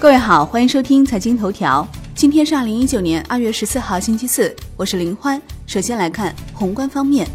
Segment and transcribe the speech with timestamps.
[0.00, 1.86] 各位好，欢迎收听财经头条。
[2.14, 5.42] 今天是二零一九年二月十四号，星期四，我是林欢。
[5.66, 7.26] 首先来看宏观方面，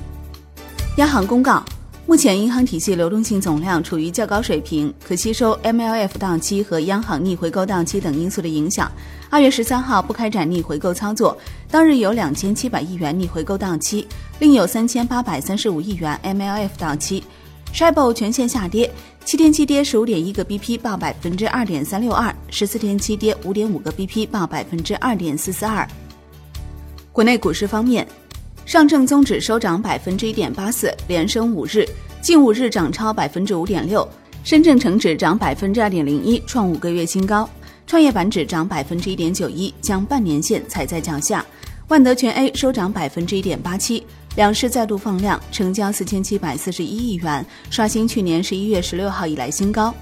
[0.96, 1.62] 央行公告，
[2.08, 8.90] 目前银行体系流动性总量处于较高水平，可吸收 MLF 档期和央行逆回购档期等因素的影响。
[9.30, 11.38] 二月十三号不开展逆回购操作，
[11.70, 14.08] 当日有两千七百亿元逆回购档期，
[14.40, 17.26] 另有三千八百三十五亿元 MLF 档期。
[17.74, 18.90] S h i b o 全线下跌，
[19.26, 25.88] 七天期跌十五点一个 BP，报百分之二点三六二；十四天期跌五点五个 BP，报百分之二点四四二。
[27.12, 28.08] 国内股市方面，
[28.64, 31.84] 上证综指收涨百分之一点八四，连升五日，
[32.22, 34.08] 近五日涨超百分之五点六；
[34.44, 37.44] 深证成指涨百分之二点零一，创五个月新高；
[37.88, 41.44] 创业板指涨百分之一点九一，将半年线踩在脚下；
[41.88, 44.06] 万德全 A 收涨百分之一点八七。
[44.36, 49.94] 两市再度放量，成交四千七百四十一亿元，刷新去年十一月十六号以来新高。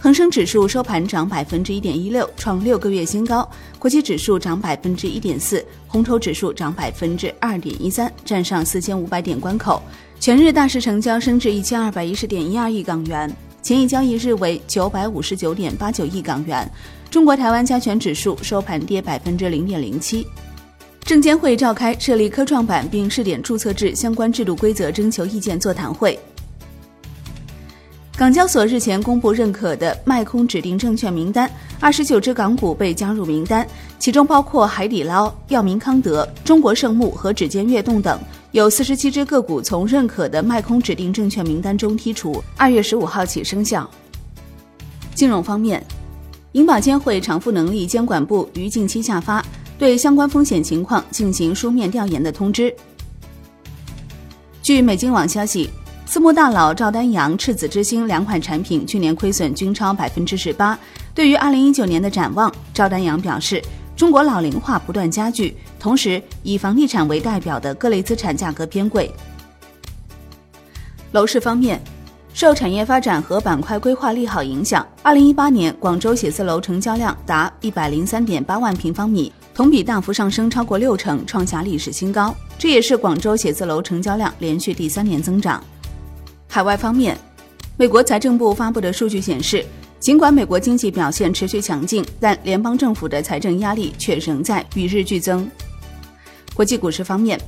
[0.00, 3.46] 恒生指数收盘涨百分之一点一六，创六个月新高。
[3.78, 9.82] 国际指数涨百分之一点四，红筹指数涨百分之二点一三，站上四千五百点关口。
[10.18, 16.70] 全日大市成交升至一千二百一十点一二亿港元，前一交易日为九百五十九点八九亿港元。
[17.10, 20.26] 中国台湾加权指数收盘跌百分之零点零七。
[21.04, 26.18] 证监会召开设立科创板并试点注册制相关制度规则征求意见座谈会。
[28.16, 33.66] 港交所日前公布认可的卖空指定证券名单，二十九只港股被加入名单，
[33.98, 38.18] 其中包括海底捞、药明康德、中国圣牧和指尖悦动等。
[38.52, 43.88] 有四十七只个股从认可的卖空指定证券名单中剔除，二月十五号起生效。
[45.12, 45.84] 金融方面，
[46.52, 49.44] 银保监会偿付能力监管部于近期下发。
[49.78, 52.74] 对相关风险情况进行书面调研的通知。
[54.62, 55.68] 据美金网消息，
[56.06, 60.78] 私募大佬赵丹阳、赤子之心两款产品去年亏损均超百分之十八。
[61.14, 63.62] 对于二零一九年的展望，赵丹阳表示，
[63.96, 69.12] 中国老龄化不断加剧，同时以房地产为代表的各类资产价格偏贵。
[71.12, 71.80] 楼市方面。
[72.36, 82.34] 受产业发展和板块规划利好影响，二零一八年广州写字楼成交量达一百零三点八万平方米，同比大幅上升超过六成，创下历史新高。
[82.58, 85.62] 这也是广州写字楼成交量连续第三年增长。
[86.48, 87.16] 海外方面，
[87.76, 89.64] 美国财政部发布的数据显示，
[90.00, 95.48] 尽管美国经济表现持续强劲，但联邦政府的财政压力却仍在与日俱增。
[96.52, 97.40] 国际股市方面。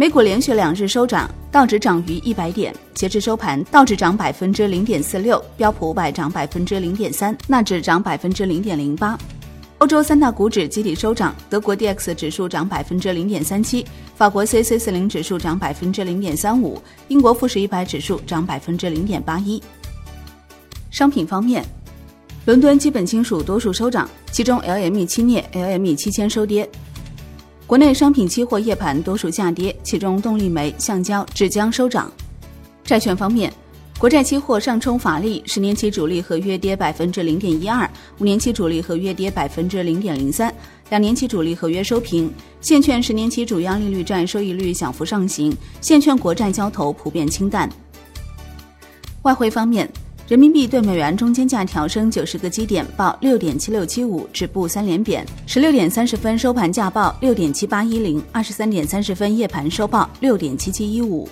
[0.00, 9.18] 美股连续两日收涨，道指涨逾一百点，截至收盘，道指涨百分之零点四六，标普五百涨百分之零点三，纳指涨百分之零点零八。
[9.78, 19.62] 欧洲三大股指集体收涨，德国 D X 指数涨百分之零点三七，法国 C C 四零指数涨百分之零点三五，英国富时一百指数涨百分之零点八一。
[20.90, 21.64] 商品方面，
[22.44, 26.68] 伦敦基本金属多数收涨，其中 L M E 七镍、L M E 七千收跌。
[27.64, 32.10] 国内商品期货夜盘多数下跌，其中动力煤、橡胶、纸浆收涨。
[32.82, 33.52] 债券方面，
[33.98, 40.54] 国债期货上冲乏力，十年期主力合约跌百分之零点一二，五年期主力合约跌百分之零点零三，
[40.88, 42.32] 两年期主力合约收平。
[42.60, 47.68] 现券十年期主要利率债收益率小幅上行，现券国债交投普遍清淡。
[49.22, 49.90] 外汇方面。
[50.28, 55.26] 人民币对美元中间价调升九十个基点，报六点七六七五，止步三连贬。
[55.46, 61.26] 十六点三十分收盘价报六点七八一零，二十三点三十分夜盘收报六点七七一五。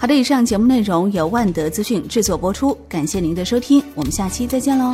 [0.00, 4.90] 好的，以上节目内容由万德资讯制作播出，感谢您的收听，我们下期再见喽。